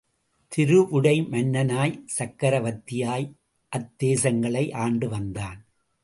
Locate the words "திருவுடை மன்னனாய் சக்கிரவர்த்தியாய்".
0.47-3.27